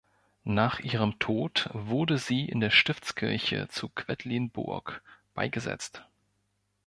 [0.49, 5.03] Nach ihrem Tod wurde sie in der Stiftskirche zu Quedlinburg
[5.35, 6.07] beigesetzt.